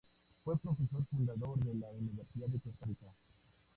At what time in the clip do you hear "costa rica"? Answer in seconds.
2.59-3.05